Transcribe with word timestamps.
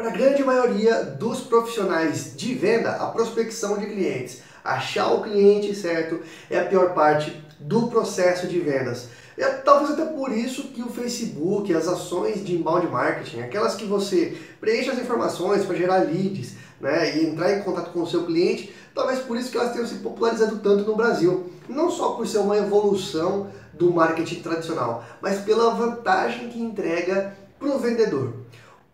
Para 0.00 0.08
a 0.08 0.12
grande 0.12 0.42
maioria 0.42 1.04
dos 1.04 1.40
profissionais 1.40 2.34
de 2.34 2.54
venda, 2.54 2.92
a 2.92 3.08
prospecção 3.08 3.76
de 3.76 3.84
clientes, 3.84 4.40
achar 4.64 5.12
o 5.12 5.22
cliente 5.22 5.74
certo 5.74 6.20
é 6.48 6.58
a 6.58 6.64
pior 6.64 6.94
parte 6.94 7.44
do 7.58 7.86
processo 7.88 8.46
de 8.46 8.58
vendas. 8.60 9.08
É 9.36 9.44
talvez 9.44 9.90
até 9.90 10.06
por 10.06 10.32
isso 10.32 10.68
que 10.68 10.82
o 10.82 10.88
Facebook, 10.88 11.74
as 11.74 11.86
ações 11.86 12.42
de 12.42 12.54
inbound 12.54 12.86
marketing, 12.86 13.42
aquelas 13.42 13.74
que 13.74 13.84
você 13.84 14.38
preenche 14.58 14.88
as 14.88 14.98
informações 14.98 15.66
para 15.66 15.76
gerar 15.76 15.98
leads 15.98 16.54
né, 16.80 17.18
e 17.18 17.26
entrar 17.26 17.52
em 17.52 17.62
contato 17.62 17.92
com 17.92 18.00
o 18.00 18.06
seu 18.06 18.24
cliente, 18.24 18.74
talvez 18.94 19.18
por 19.18 19.36
isso 19.36 19.50
que 19.50 19.58
elas 19.58 19.74
tenham 19.74 19.86
se 19.86 19.96
popularizado 19.96 20.60
tanto 20.60 20.84
no 20.84 20.96
Brasil. 20.96 21.52
Não 21.68 21.90
só 21.90 22.12
por 22.12 22.26
ser 22.26 22.38
uma 22.38 22.56
evolução 22.56 23.48
do 23.74 23.92
marketing 23.92 24.40
tradicional, 24.40 25.04
mas 25.20 25.40
pela 25.40 25.74
vantagem 25.74 26.48
que 26.48 26.58
entrega 26.58 27.36
para 27.58 27.68
o 27.68 27.78
vendedor. 27.78 28.32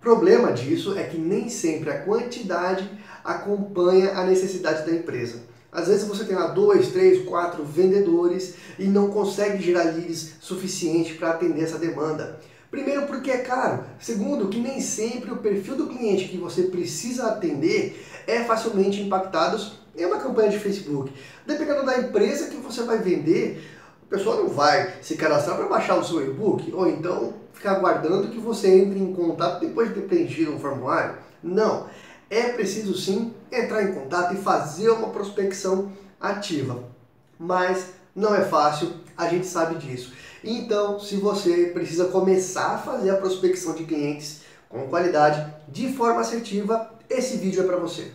Problema 0.06 0.52
disso 0.52 0.96
é 0.96 1.02
que 1.02 1.18
nem 1.18 1.48
sempre 1.48 1.90
a 1.90 1.98
quantidade 1.98 2.88
acompanha 3.24 4.12
a 4.12 4.22
necessidade 4.22 4.88
da 4.88 4.96
empresa. 4.96 5.40
Às 5.72 5.88
vezes 5.88 6.06
você 6.06 6.24
tem 6.24 6.36
lá 6.36 6.46
dois, 6.46 6.92
três, 6.92 7.24
quatro 7.24 7.64
vendedores 7.64 8.54
e 8.78 8.84
não 8.84 9.08
consegue 9.08 9.60
gerar 9.60 9.82
leads 9.82 10.34
suficiente 10.38 11.14
para 11.14 11.30
atender 11.30 11.64
essa 11.64 11.76
demanda. 11.76 12.38
Primeiro, 12.70 13.08
porque 13.08 13.32
é 13.32 13.38
caro. 13.38 13.82
Segundo, 13.98 14.46
que 14.46 14.60
nem 14.60 14.80
sempre 14.80 15.32
o 15.32 15.38
perfil 15.38 15.74
do 15.74 15.88
cliente 15.88 16.28
que 16.28 16.36
você 16.36 16.62
precisa 16.62 17.26
atender 17.26 18.00
é 18.28 18.44
facilmente 18.44 19.02
impactado 19.02 19.60
em 19.96 20.04
uma 20.04 20.20
campanha 20.20 20.50
de 20.50 20.60
Facebook. 20.60 21.12
Dependendo 21.44 21.84
da 21.84 21.98
empresa 21.98 22.46
que 22.46 22.58
você 22.58 22.84
vai 22.84 22.98
vender, 22.98 23.60
a 24.06 24.14
pessoa 24.14 24.36
não 24.36 24.48
vai 24.48 24.94
se 25.02 25.16
cadastrar 25.16 25.56
para 25.56 25.66
baixar 25.66 25.96
o 25.96 26.04
seu 26.04 26.24
e-book 26.24 26.72
ou 26.72 26.88
então 26.88 27.34
ficar 27.52 27.72
aguardando 27.72 28.28
que 28.28 28.38
você 28.38 28.68
entre 28.68 28.98
em 28.98 29.12
contato 29.12 29.60
depois 29.60 29.88
de 29.88 29.94
ter 29.94 30.02
preenchido 30.02 30.52
um 30.52 30.58
formulário. 30.58 31.16
Não 31.42 31.86
é 32.30 32.50
preciso 32.50 32.96
sim 32.96 33.32
entrar 33.50 33.82
em 33.82 33.92
contato 33.92 34.34
e 34.34 34.38
fazer 34.38 34.90
uma 34.90 35.08
prospecção 35.08 35.92
ativa. 36.20 36.84
Mas 37.38 37.94
não 38.14 38.34
é 38.34 38.44
fácil, 38.44 38.92
a 39.16 39.28
gente 39.28 39.46
sabe 39.46 39.76
disso. 39.76 40.12
Então, 40.42 40.98
se 40.98 41.16
você 41.16 41.66
precisa 41.66 42.06
começar 42.06 42.74
a 42.74 42.78
fazer 42.78 43.10
a 43.10 43.16
prospecção 43.16 43.74
de 43.74 43.84
clientes 43.84 44.42
com 44.68 44.86
qualidade, 44.88 45.52
de 45.68 45.92
forma 45.92 46.20
assertiva, 46.20 46.90
esse 47.08 47.36
vídeo 47.36 47.62
é 47.62 47.66
para 47.66 47.76
você. 47.76 48.10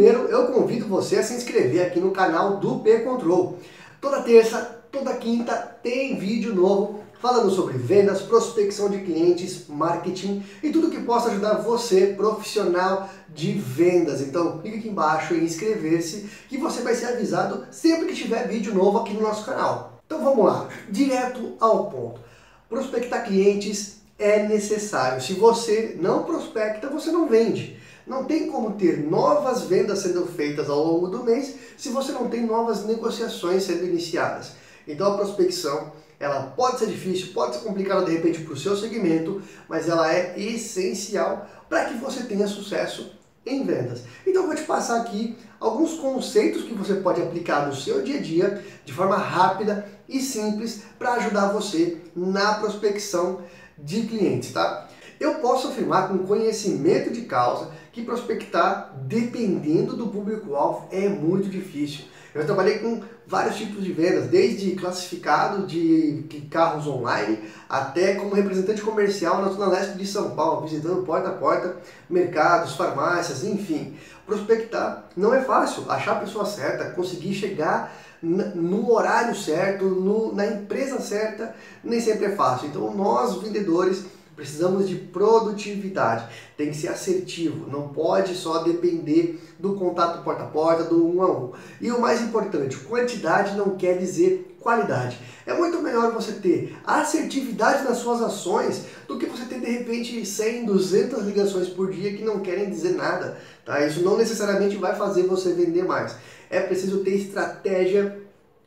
Primeiro, 0.00 0.28
eu 0.28 0.46
convido 0.46 0.86
você 0.86 1.16
a 1.16 1.22
se 1.22 1.34
inscrever 1.34 1.86
aqui 1.86 2.00
no 2.00 2.10
canal 2.10 2.56
do 2.56 2.78
P 2.78 3.00
Control. 3.00 3.58
Toda 4.00 4.22
terça 4.22 4.80
toda 4.90 5.12
quinta 5.12 5.54
tem 5.82 6.18
vídeo 6.18 6.54
novo 6.54 7.00
falando 7.20 7.50
sobre 7.50 7.76
vendas, 7.76 8.22
prospecção 8.22 8.88
de 8.88 9.00
clientes, 9.00 9.66
marketing 9.68 10.42
e 10.62 10.70
tudo 10.70 10.88
que 10.88 11.02
possa 11.02 11.28
ajudar 11.28 11.56
você, 11.56 12.14
profissional 12.16 13.10
de 13.28 13.52
vendas. 13.52 14.22
Então, 14.22 14.62
clique 14.62 14.78
aqui 14.78 14.88
embaixo 14.88 15.34
em 15.34 15.44
inscrever-se 15.44 16.30
que 16.48 16.56
você 16.56 16.80
vai 16.80 16.94
ser 16.94 17.08
avisado 17.08 17.66
sempre 17.70 18.06
que 18.06 18.14
tiver 18.14 18.48
vídeo 18.48 18.74
novo 18.74 19.00
aqui 19.00 19.12
no 19.12 19.20
nosso 19.20 19.44
canal. 19.44 20.00
Então 20.06 20.24
vamos 20.24 20.46
lá, 20.46 20.66
direto 20.88 21.56
ao 21.60 21.90
ponto. 21.90 22.22
Prospectar 22.70 23.26
clientes 23.26 24.00
é 24.18 24.48
necessário. 24.48 25.20
Se 25.20 25.34
você 25.34 25.94
não 26.00 26.22
prospecta, 26.22 26.88
você 26.88 27.10
não 27.10 27.28
vende. 27.28 27.78
Não 28.06 28.24
tem 28.24 28.48
como 28.48 28.72
ter 28.72 28.98
novas 28.98 29.62
vendas 29.62 30.00
sendo 30.00 30.26
feitas 30.26 30.68
ao 30.68 30.84
longo 30.84 31.08
do 31.08 31.24
mês 31.24 31.54
se 31.76 31.90
você 31.90 32.12
não 32.12 32.28
tem 32.28 32.44
novas 32.44 32.84
negociações 32.84 33.64
sendo 33.64 33.84
iniciadas. 33.84 34.52
Então 34.86 35.12
a 35.12 35.16
prospecção 35.16 35.92
ela 36.18 36.52
pode 36.54 36.78
ser 36.78 36.86
difícil, 36.86 37.32
pode 37.32 37.56
ser 37.56 37.62
complicada 37.62 38.04
de 38.04 38.12
repente 38.12 38.42
para 38.42 38.52
o 38.52 38.56
seu 38.56 38.76
segmento, 38.76 39.40
mas 39.66 39.88
ela 39.88 40.12
é 40.12 40.38
essencial 40.38 41.48
para 41.68 41.86
que 41.86 41.94
você 41.94 42.24
tenha 42.24 42.46
sucesso 42.46 43.18
em 43.46 43.64
vendas. 43.64 44.02
Então 44.26 44.42
eu 44.42 44.48
vou 44.48 44.56
te 44.56 44.64
passar 44.64 45.00
aqui 45.00 45.36
alguns 45.58 45.94
conceitos 45.94 46.64
que 46.64 46.74
você 46.74 46.94
pode 46.94 47.22
aplicar 47.22 47.66
no 47.66 47.74
seu 47.74 48.02
dia 48.02 48.18
a 48.18 48.22
dia 48.22 48.64
de 48.84 48.92
forma 48.92 49.16
rápida 49.16 49.88
e 50.06 50.20
simples 50.20 50.82
para 50.98 51.14
ajudar 51.14 51.52
você 51.52 51.96
na 52.14 52.54
prospecção 52.54 53.42
de 53.78 54.02
clientes, 54.02 54.52
tá? 54.52 54.89
Eu 55.20 55.34
posso 55.34 55.68
afirmar 55.68 56.08
com 56.08 56.26
conhecimento 56.26 57.12
de 57.12 57.22
causa 57.22 57.70
que 57.92 58.02
prospectar, 58.02 58.90
dependendo 59.02 59.94
do 59.94 60.06
público-alvo, 60.06 60.88
é 60.90 61.10
muito 61.10 61.50
difícil. 61.50 62.06
Eu 62.34 62.46
trabalhei 62.46 62.78
com 62.78 63.02
vários 63.26 63.56
tipos 63.56 63.84
de 63.84 63.92
vendas, 63.92 64.28
desde 64.28 64.70
classificado 64.76 65.66
de 65.66 66.24
carros 66.50 66.86
online 66.86 67.38
até 67.68 68.14
como 68.14 68.34
representante 68.34 68.80
comercial 68.80 69.42
na 69.42 69.48
zona 69.48 69.68
leste 69.68 69.98
de 69.98 70.06
São 70.06 70.30
Paulo, 70.30 70.66
visitando 70.66 71.04
porta 71.04 71.28
a 71.28 71.32
porta, 71.32 71.76
mercados, 72.08 72.76
farmácias, 72.76 73.44
enfim. 73.44 73.96
Prospectar 74.24 75.10
não 75.14 75.34
é 75.34 75.42
fácil, 75.42 75.90
achar 75.90 76.12
a 76.12 76.20
pessoa 76.20 76.46
certa, 76.46 76.92
conseguir 76.92 77.34
chegar 77.34 77.94
no 78.22 78.90
horário 78.92 79.34
certo, 79.34 79.84
no, 79.84 80.34
na 80.34 80.46
empresa 80.46 80.98
certa, 80.98 81.54
nem 81.84 82.00
sempre 82.00 82.26
é 82.26 82.36
fácil. 82.36 82.68
Então 82.68 82.94
nós 82.94 83.34
vendedores 83.42 84.04
Precisamos 84.40 84.88
de 84.88 84.94
produtividade, 84.94 86.26
tem 86.56 86.70
que 86.70 86.76
ser 86.78 86.88
assertivo, 86.88 87.70
não 87.70 87.88
pode 87.88 88.34
só 88.34 88.62
depender 88.62 89.38
do 89.58 89.74
contato 89.74 90.24
porta 90.24 90.44
a 90.44 90.46
porta, 90.46 90.84
do 90.84 91.06
um 91.06 91.20
a 91.20 91.30
um. 91.30 91.52
E 91.78 91.92
o 91.92 92.00
mais 92.00 92.22
importante, 92.22 92.78
quantidade 92.78 93.54
não 93.54 93.76
quer 93.76 93.98
dizer 93.98 94.56
qualidade. 94.58 95.20
É 95.44 95.52
muito 95.52 95.82
melhor 95.82 96.10
você 96.12 96.32
ter 96.32 96.74
assertividade 96.86 97.84
nas 97.84 97.98
suas 97.98 98.22
ações 98.22 98.86
do 99.06 99.18
que 99.18 99.26
você 99.26 99.44
ter 99.44 99.60
de 99.60 99.70
repente 99.70 100.24
100, 100.24 100.64
200 100.64 101.22
ligações 101.24 101.68
por 101.68 101.90
dia 101.90 102.16
que 102.16 102.24
não 102.24 102.40
querem 102.40 102.70
dizer 102.70 102.94
nada. 102.94 103.36
Tá? 103.66 103.84
Isso 103.84 104.00
não 104.00 104.16
necessariamente 104.16 104.76
vai 104.76 104.96
fazer 104.96 105.24
você 105.24 105.52
vender 105.52 105.84
mais. 105.84 106.16
É 106.48 106.60
preciso 106.60 107.04
ter 107.04 107.14
estratégia 107.14 108.18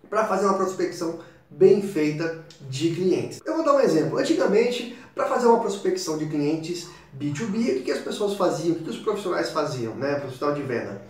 para 0.08 0.28
fazer 0.28 0.46
uma 0.46 0.54
prospecção 0.54 1.18
bem 1.50 1.82
feita 1.82 2.44
de 2.70 2.92
clientes. 2.92 3.42
Eu 3.46 3.53
vou 3.64 3.74
dar 3.74 3.80
um 3.80 3.80
exemplo. 3.80 4.18
Antigamente, 4.18 4.96
para 5.16 5.26
fazer 5.28 5.48
uma 5.48 5.60
prospecção 5.60 6.18
de 6.18 6.26
clientes 6.28 6.88
B2B, 7.18 7.80
o 7.80 7.84
que 7.84 7.92
as 7.92 8.00
pessoas 8.00 8.36
faziam, 8.36 8.76
o 8.76 8.80
que 8.80 8.90
os 8.90 8.98
profissionais 8.98 9.50
faziam, 9.50 9.96
né, 9.96 10.16
profissional 10.16 10.54
de 10.54 10.62
venda? 10.62 11.02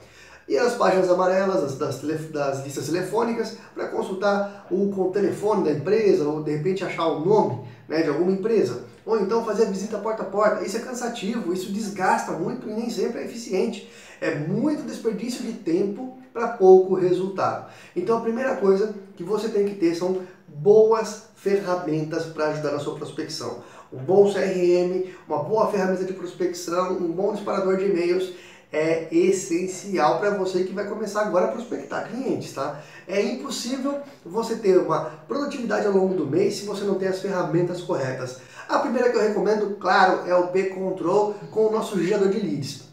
E 0.48 0.58
as 0.58 0.76
páginas 0.76 1.10
amarelas 1.10 1.76
das, 1.76 2.02
das 2.02 2.64
listas 2.66 2.88
telefônicas 2.88 3.58
para 3.74 3.88
consultar 3.88 4.68
o, 4.70 4.90
o 4.90 5.12
telefone 5.12 5.64
da 5.64 5.72
empresa 5.72 6.28
ou 6.28 6.44
de 6.44 6.52
repente 6.52 6.84
achar 6.84 7.08
o 7.08 7.26
nome 7.26 7.66
né, 7.88 8.02
de 8.02 8.10
alguma 8.10 8.32
empresa. 8.32 8.84
Ou 9.06 9.20
então 9.22 9.46
fazer 9.46 9.64
a 9.64 9.70
visita 9.70 9.98
porta 10.00 10.24
a 10.24 10.26
porta. 10.26 10.66
Isso 10.66 10.76
é 10.76 10.82
cansativo, 10.82 11.54
isso 11.54 11.72
desgasta 11.72 12.34
muito 12.34 12.70
e 12.70 12.74
nem 12.74 12.90
sempre 12.90 13.22
é 13.22 13.26
eficiente. 13.26 13.90
É 14.20 14.36
muito 14.36 14.84
desperdício 14.84 15.44
de 15.46 15.54
tempo 15.54 16.18
para 16.34 16.48
pouco 16.50 16.96
resultado. 16.96 17.70
Então 17.96 18.18
a 18.18 18.22
primeira 18.22 18.56
coisa 18.56 18.94
que 19.16 19.24
você 19.24 19.48
tem 19.50 19.66
que 19.66 19.76
ter 19.76 19.94
são 19.96 20.22
boas 20.48 21.28
ferramentas 21.36 22.26
para 22.26 22.48
ajudar 22.48 22.72
na 22.72 22.80
sua 22.80 22.96
prospecção. 22.96 23.60
Um 23.92 24.00
bom 24.00 24.34
CRM, 24.34 25.12
uma 25.28 25.44
boa 25.44 25.72
ferramenta 25.72 26.04
de 26.04 26.14
prospecção, 26.14 26.98
um 26.98 27.12
bom 27.12 27.34
disparador 27.34 27.78
de 27.78 27.86
e-mails 27.86 28.34
é 28.74 29.08
essencial 29.16 30.20
para 30.20 30.32
você 30.32 30.64
que 30.64 30.74
vai 30.74 30.88
começar 30.88 31.22
agora 31.22 31.46
a 31.46 31.52
prospectar 31.52 32.10
clientes, 32.10 32.54
tá? 32.54 32.82
É 33.08 33.22
impossível 33.22 34.00
você 34.26 34.56
ter 34.56 34.80
uma 34.80 35.12
produtividade 35.28 35.86
ao 35.86 35.94
longo 35.94 36.16
do 36.16 36.26
mês 36.26 36.56
se 36.56 36.66
você 36.66 36.84
não 36.84 36.96
tem 36.96 37.08
as 37.08 37.22
ferramentas 37.22 37.82
corretas. 37.82 38.40
A 38.68 38.80
primeira 38.80 39.12
que 39.12 39.18
eu 39.18 39.22
recomendo, 39.22 39.78
claro, 39.80 40.28
é 40.28 40.34
o 40.34 40.48
P-Control 40.48 41.36
com 41.52 41.68
o 41.68 41.72
nosso 41.72 42.04
gerador 42.04 42.30
de 42.30 42.40
leads. 42.40 42.93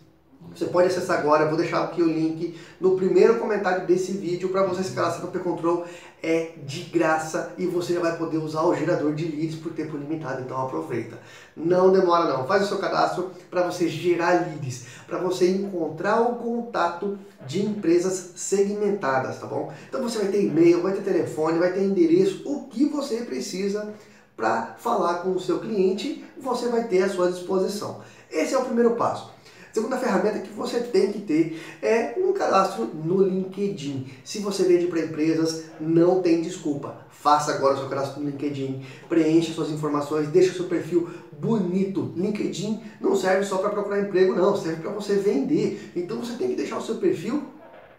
Você 0.55 0.67
pode 0.67 0.89
acessar 0.89 1.19
agora, 1.19 1.47
vou 1.47 1.57
deixar 1.57 1.85
aqui 1.85 2.03
o 2.03 2.07
link 2.07 2.59
no 2.81 2.97
primeiro 2.97 3.39
comentário 3.39 3.87
desse 3.87 4.13
vídeo 4.13 4.49
para 4.49 4.65
você 4.65 4.83
se 4.83 4.93
cadastrar 4.93 5.27
no 5.27 5.33
P-Control. 5.33 5.85
É 6.23 6.53
de 6.67 6.83
graça 6.83 7.55
e 7.57 7.65
você 7.65 7.95
já 7.95 8.01
vai 8.01 8.17
poder 8.19 8.37
usar 8.37 8.63
o 8.63 8.75
gerador 8.75 9.15
de 9.15 9.25
leads 9.25 9.57
por 9.57 9.73
tempo 9.73 9.97
limitado, 9.97 10.43
então 10.43 10.61
aproveita. 10.61 11.19
Não 11.57 11.91
demora 11.91 12.25
não, 12.25 12.47
faz 12.47 12.65
o 12.65 12.69
seu 12.69 12.79
cadastro 12.79 13.31
para 13.51 13.63
você 13.63 13.89
gerar 13.89 14.33
leads, 14.33 14.85
para 15.07 15.19
você 15.19 15.49
encontrar 15.49 16.21
o 16.21 16.35
contato 16.35 17.19
de 17.47 17.65
empresas 17.65 18.33
segmentadas, 18.37 19.39
tá 19.39 19.47
bom? 19.47 19.73
Então 19.89 20.03
você 20.03 20.19
vai 20.19 20.29
ter 20.29 20.43
e-mail, 20.43 20.83
vai 20.83 20.93
ter 20.93 21.03
telefone, 21.03 21.59
vai 21.59 21.73
ter 21.73 21.85
endereço, 21.85 22.43
o 22.45 22.69
que 22.69 22.85
você 22.87 23.23
precisa 23.23 23.95
para 24.37 24.75
falar 24.79 25.19
com 25.19 25.33
o 25.33 25.41
seu 25.41 25.59
cliente, 25.59 26.25
você 26.39 26.69
vai 26.69 26.85
ter 26.85 27.03
à 27.03 27.09
sua 27.09 27.31
disposição. 27.31 28.01
Esse 28.31 28.55
é 28.55 28.59
o 28.59 28.65
primeiro 28.65 28.93
passo. 28.93 29.31
Segunda 29.73 29.97
ferramenta 29.97 30.41
que 30.41 30.53
você 30.53 30.81
tem 30.81 31.13
que 31.13 31.21
ter 31.21 31.61
é 31.81 32.15
um 32.19 32.33
cadastro 32.33 32.87
no 32.87 33.23
LinkedIn. 33.23 34.11
Se 34.25 34.41
você 34.41 34.65
vende 34.65 34.87
para 34.87 35.01
empresas, 35.01 35.65
não 35.81 36.21
tem 36.21 36.43
desculpa. 36.43 37.07
Faça 37.11 37.53
agora 37.53 37.75
o 37.75 37.79
seu 37.79 37.89
cadastro 37.89 38.21
no 38.21 38.31
LinkedIn, 38.31 38.85
preencha 39.09 39.53
suas 39.53 39.71
informações, 39.71 40.29
deixe 40.29 40.51
o 40.51 40.55
seu 40.55 40.65
perfil 40.65 41.09
bonito. 41.39 42.13
LinkedIn 42.17 42.83
não 43.01 43.15
serve 43.15 43.45
só 43.45 43.59
para 43.59 43.71
procurar 43.71 44.01
emprego, 44.01 44.35
não, 44.35 44.57
serve 44.57 44.83
para 44.83 44.91
você 44.91 45.15
vender. 45.15 45.93
Então 45.95 46.19
você 46.19 46.35
tem 46.35 46.49
que 46.49 46.57
deixar 46.57 46.79
o 46.79 46.83
seu 46.83 46.97
perfil 46.97 47.43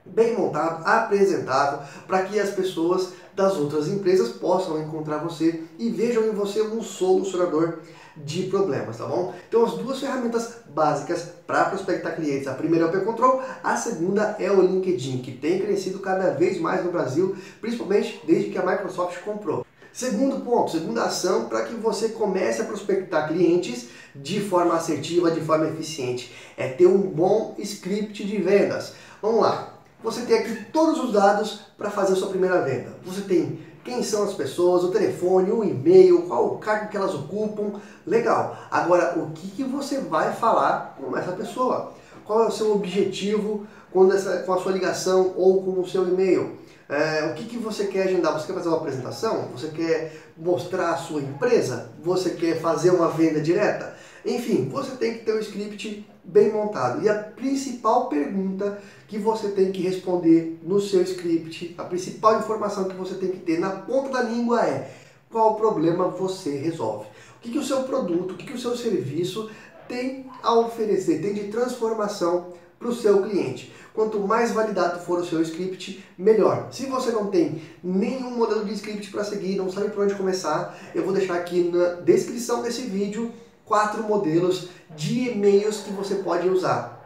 bem 0.05 0.35
montado, 0.35 0.85
apresentado, 0.85 1.87
para 2.07 2.23
que 2.23 2.39
as 2.39 2.49
pessoas 2.49 3.13
das 3.35 3.55
outras 3.55 3.87
empresas 3.87 4.29
possam 4.29 4.81
encontrar 4.81 5.19
você 5.19 5.63
e 5.79 5.89
vejam 5.89 6.25
em 6.25 6.31
você 6.31 6.61
um 6.61 6.81
solucionador 6.81 7.79
de 8.17 8.43
problemas, 8.43 8.97
tá 8.97 9.05
bom? 9.05 9.33
Então 9.47 9.65
as 9.65 9.73
duas 9.73 9.99
ferramentas 9.99 10.55
básicas 10.69 11.29
para 11.47 11.65
prospectar 11.65 12.15
clientes, 12.15 12.47
a 12.47 12.53
primeira 12.53 12.85
é 12.85 12.87
o 12.89 12.91
P-Control, 12.91 13.41
a 13.63 13.75
segunda 13.75 14.35
é 14.39 14.51
o 14.51 14.61
LinkedIn, 14.61 15.21
que 15.21 15.31
tem 15.31 15.59
crescido 15.59 15.99
cada 15.99 16.31
vez 16.31 16.59
mais 16.59 16.83
no 16.83 16.91
Brasil, 16.91 17.35
principalmente 17.59 18.21
desde 18.25 18.49
que 18.49 18.57
a 18.57 18.65
Microsoft 18.65 19.19
comprou. 19.23 19.65
Segundo 19.93 20.43
ponto, 20.45 20.71
segunda 20.71 21.03
ação 21.03 21.49
para 21.49 21.65
que 21.65 21.73
você 21.75 22.09
comece 22.09 22.61
a 22.61 22.65
prospectar 22.65 23.27
clientes 23.27 23.89
de 24.15 24.39
forma 24.39 24.73
assertiva, 24.73 25.31
de 25.31 25.41
forma 25.41 25.67
eficiente, 25.67 26.33
é 26.57 26.67
ter 26.69 26.87
um 26.87 26.97
bom 26.97 27.55
script 27.59 28.23
de 28.23 28.37
vendas. 28.37 28.93
Vamos 29.21 29.41
lá, 29.41 29.81
você 30.03 30.21
tem 30.21 30.37
aqui 30.37 30.65
todos 30.71 31.03
os 31.03 31.13
dados 31.13 31.61
para 31.77 31.91
fazer 31.91 32.13
a 32.13 32.15
sua 32.15 32.29
primeira 32.29 32.61
venda. 32.61 32.93
Você 33.03 33.21
tem 33.21 33.59
quem 33.83 34.03
são 34.03 34.23
as 34.23 34.33
pessoas, 34.33 34.83
o 34.83 34.91
telefone, 34.91 35.51
o 35.51 35.63
e-mail, 35.63 36.23
qual 36.23 36.47
o 36.47 36.57
cargo 36.57 36.89
que 36.89 36.97
elas 36.97 37.13
ocupam. 37.13 37.79
Legal. 38.05 38.57
Agora, 38.69 39.17
o 39.17 39.31
que, 39.31 39.47
que 39.49 39.63
você 39.63 39.99
vai 39.99 40.33
falar 40.33 40.95
com 40.99 41.17
essa 41.17 41.31
pessoa? 41.31 41.93
Qual 42.25 42.43
é 42.43 42.47
o 42.47 42.51
seu 42.51 42.73
objetivo 42.73 43.65
quando 43.91 44.13
essa, 44.13 44.39
com 44.43 44.53
a 44.53 44.59
sua 44.59 44.71
ligação 44.71 45.33
ou 45.35 45.63
com 45.63 45.81
o 45.81 45.87
seu 45.87 46.07
e-mail? 46.07 46.59
É, 46.87 47.25
o 47.31 47.33
que, 47.33 47.45
que 47.45 47.57
você 47.57 47.87
quer 47.87 48.03
agendar? 48.03 48.33
Você 48.33 48.47
quer 48.47 48.53
fazer 48.53 48.67
uma 48.67 48.77
apresentação? 48.77 49.47
Você 49.53 49.69
quer 49.69 50.13
mostrar 50.37 50.91
a 50.91 50.97
sua 50.97 51.21
empresa? 51.21 51.89
Você 52.03 52.31
quer 52.31 52.59
fazer 52.59 52.91
uma 52.91 53.09
venda 53.09 53.39
direta? 53.39 53.95
Enfim, 54.25 54.69
você 54.69 54.91
tem 54.97 55.13
que 55.13 55.25
ter 55.25 55.33
um 55.33 55.39
script 55.39 56.05
bem 56.23 56.51
montado. 56.51 57.03
E 57.03 57.09
a 57.09 57.15
principal 57.15 58.07
pergunta 58.07 58.81
que 59.07 59.17
você 59.17 59.49
tem 59.49 59.71
que 59.71 59.81
responder 59.81 60.59
no 60.63 60.79
seu 60.79 61.01
script, 61.01 61.75
a 61.77 61.83
principal 61.83 62.39
informação 62.39 62.85
que 62.85 62.95
você 62.95 63.15
tem 63.15 63.29
que 63.29 63.39
ter 63.39 63.59
na 63.59 63.69
ponta 63.69 64.09
da 64.09 64.23
língua 64.23 64.65
é 64.65 64.91
qual 65.29 65.55
problema 65.55 66.07
você 66.07 66.57
resolve. 66.57 67.05
O 67.37 67.41
que, 67.41 67.51
que 67.51 67.57
o 67.57 67.63
seu 67.63 67.83
produto, 67.83 68.33
o 68.33 68.37
que, 68.37 68.45
que 68.45 68.53
o 68.53 68.59
seu 68.59 68.75
serviço 68.75 69.49
tem 69.87 70.25
a 70.43 70.53
oferecer, 70.53 71.21
tem 71.21 71.33
de 71.33 71.47
transformação 71.47 72.53
para 72.77 72.89
o 72.89 72.95
seu 72.95 73.21
cliente. 73.23 73.71
Quanto 73.93 74.19
mais 74.19 74.51
validado 74.51 75.01
for 75.01 75.19
o 75.19 75.25
seu 75.25 75.41
script, 75.41 76.03
melhor. 76.17 76.69
Se 76.71 76.85
você 76.85 77.11
não 77.11 77.27
tem 77.27 77.61
nenhum 77.83 78.31
modelo 78.31 78.63
de 78.63 78.73
script 78.73 79.11
para 79.11 79.23
seguir, 79.23 79.57
não 79.57 79.69
sabe 79.69 79.89
por 79.89 80.03
onde 80.03 80.15
começar, 80.15 80.77
eu 80.95 81.03
vou 81.03 81.13
deixar 81.13 81.35
aqui 81.35 81.63
na 81.63 81.95
descrição 81.95 82.61
desse 82.61 82.83
vídeo 82.83 83.31
quatro 83.65 84.03
modelos 84.03 84.69
de 84.95 85.29
e-mails 85.29 85.81
que 85.81 85.91
você 85.91 86.15
pode 86.15 86.49
usar. 86.49 86.99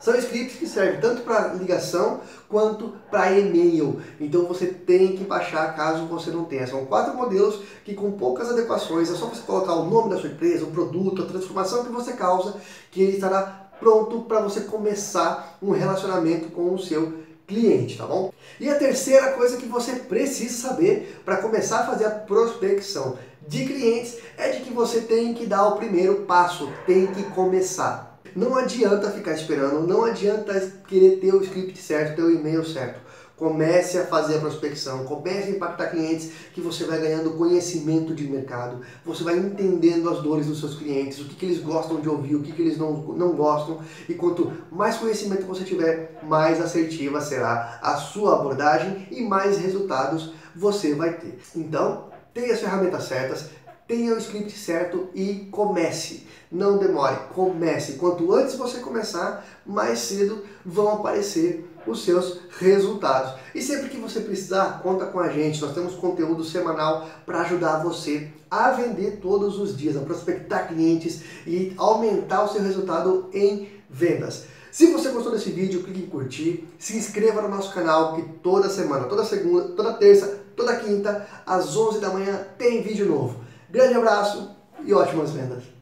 São 0.00 0.16
scripts 0.16 0.58
que 0.58 0.66
servem 0.66 0.98
tanto 0.98 1.22
para 1.22 1.52
ligação 1.52 2.20
quanto 2.48 2.94
para 3.10 3.38
e-mail. 3.38 4.00
Então 4.18 4.46
você 4.46 4.66
tem 4.66 5.14
que 5.14 5.24
baixar 5.24 5.76
caso 5.76 6.06
você 6.06 6.30
não 6.30 6.44
tenha. 6.44 6.66
São 6.66 6.86
quatro 6.86 7.14
modelos 7.14 7.60
que 7.84 7.94
com 7.94 8.12
poucas 8.12 8.48
adequações, 8.48 9.10
é 9.10 9.14
só 9.14 9.26
você 9.26 9.42
colocar 9.42 9.74
o 9.74 9.90
nome 9.90 10.08
da 10.08 10.18
sua 10.18 10.30
empresa, 10.30 10.64
o 10.64 10.70
produto, 10.70 11.22
a 11.22 11.26
transformação 11.26 11.84
que 11.84 11.92
você 11.92 12.14
causa, 12.14 12.56
que 12.90 13.02
ele 13.02 13.12
estará 13.12 13.68
pronto 13.78 14.22
para 14.22 14.40
você 14.40 14.62
começar 14.62 15.58
um 15.62 15.70
relacionamento 15.70 16.48
com 16.48 16.74
o 16.74 16.78
seu 16.78 17.20
cliente, 17.46 17.98
tá 17.98 18.06
bom? 18.06 18.32
E 18.58 18.70
a 18.70 18.76
terceira 18.76 19.32
coisa 19.32 19.56
que 19.56 19.66
você 19.66 19.96
precisa 19.96 20.68
saber 20.68 21.20
para 21.24 21.38
começar 21.38 21.80
a 21.80 21.86
fazer 21.86 22.04
a 22.06 22.10
prospecção 22.10 23.18
de 23.46 23.64
clientes 23.64 24.18
é 24.36 24.50
de 24.50 24.60
que 24.60 24.72
você 24.72 25.00
tem 25.00 25.34
que 25.34 25.46
dar 25.46 25.66
o 25.68 25.76
primeiro 25.76 26.22
passo, 26.22 26.68
tem 26.86 27.06
que 27.06 27.22
começar. 27.24 28.20
Não 28.34 28.56
adianta 28.56 29.10
ficar 29.10 29.32
esperando, 29.32 29.86
não 29.86 30.04
adianta 30.04 30.72
querer 30.86 31.16
ter 31.16 31.34
o 31.34 31.42
script 31.42 31.76
certo, 31.80 32.16
ter 32.16 32.22
o 32.22 32.30
e-mail 32.30 32.64
certo. 32.64 33.00
Comece 33.36 33.96
a 33.96 34.04
fazer 34.04 34.36
a 34.36 34.40
prospecção, 34.40 35.04
comece 35.04 35.48
a 35.48 35.50
impactar 35.52 35.86
clientes 35.86 36.30
que 36.52 36.60
você 36.60 36.84
vai 36.84 37.00
ganhando 37.00 37.38
conhecimento 37.38 38.14
de 38.14 38.24
mercado, 38.24 38.82
você 39.02 39.24
vai 39.24 39.38
entendendo 39.38 40.10
as 40.10 40.22
dores 40.22 40.46
dos 40.46 40.60
seus 40.60 40.74
clientes, 40.74 41.18
o 41.20 41.24
que, 41.24 41.34
que 41.34 41.46
eles 41.46 41.58
gostam 41.58 42.02
de 42.02 42.08
ouvir, 42.08 42.34
o 42.34 42.42
que, 42.42 42.52
que 42.52 42.60
eles 42.60 42.76
não, 42.76 42.92
não 42.92 43.32
gostam. 43.32 43.80
E 44.06 44.12
quanto 44.12 44.52
mais 44.70 44.98
conhecimento 44.98 45.46
você 45.46 45.64
tiver, 45.64 46.20
mais 46.22 46.60
assertiva 46.60 47.22
será 47.22 47.80
a 47.82 47.96
sua 47.96 48.38
abordagem 48.38 49.08
e 49.10 49.22
mais 49.22 49.56
resultados 49.56 50.34
você 50.54 50.94
vai 50.94 51.14
ter. 51.14 51.38
Então, 51.56 52.09
tenha 52.32 52.54
as 52.54 52.60
ferramentas 52.60 53.04
certas, 53.04 53.50
tenha 53.86 54.14
o 54.14 54.18
script 54.18 54.56
certo 54.56 55.08
e 55.14 55.48
comece. 55.50 56.26
Não 56.50 56.78
demore, 56.78 57.16
comece. 57.34 57.94
Quanto 57.94 58.32
antes 58.32 58.54
você 58.54 58.78
começar, 58.78 59.44
mais 59.66 59.98
cedo 60.00 60.44
vão 60.64 60.94
aparecer 60.94 61.68
os 61.86 62.04
seus 62.04 62.40
resultados. 62.58 63.34
E 63.54 63.62
sempre 63.62 63.88
que 63.88 63.96
você 63.96 64.20
precisar, 64.20 64.80
conta 64.82 65.06
com 65.06 65.18
a 65.18 65.28
gente. 65.28 65.60
Nós 65.60 65.74
temos 65.74 65.94
conteúdo 65.94 66.44
semanal 66.44 67.08
para 67.26 67.40
ajudar 67.40 67.82
você 67.82 68.30
a 68.50 68.70
vender 68.72 69.18
todos 69.20 69.58
os 69.58 69.76
dias, 69.76 69.96
a 69.96 70.00
prospectar 70.00 70.68
clientes 70.68 71.22
e 71.46 71.72
aumentar 71.76 72.44
o 72.44 72.48
seu 72.48 72.62
resultado 72.62 73.28
em 73.32 73.68
vendas. 73.88 74.44
Se 74.70 74.86
você 74.92 75.08
gostou 75.08 75.32
desse 75.32 75.50
vídeo, 75.50 75.82
clique 75.82 76.02
em 76.02 76.06
curtir, 76.06 76.68
se 76.78 76.96
inscreva 76.96 77.42
no 77.42 77.48
nosso 77.48 77.74
canal 77.74 78.14
que 78.14 78.22
toda 78.40 78.68
semana, 78.68 79.06
toda 79.06 79.24
segunda, 79.24 79.64
toda 79.70 79.94
terça, 79.94 80.40
toda 80.60 80.76
quinta, 80.76 81.26
às 81.46 81.76
11 81.76 82.00
da 82.00 82.10
manhã 82.10 82.46
tem 82.58 82.82
vídeo 82.82 83.06
novo. 83.06 83.40
Grande 83.68 83.94
abraço 83.94 84.50
e 84.84 84.92
ótimas 84.92 85.30
vendas! 85.30 85.79